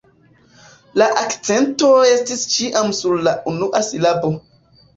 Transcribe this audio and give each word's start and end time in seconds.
La 1.01 1.09
akcento 1.23 1.91
estas 2.13 2.43
ĉiam 2.55 2.91
sur 3.03 3.21
la 3.29 3.37
unua 3.55 3.87
silabo. 3.93 4.35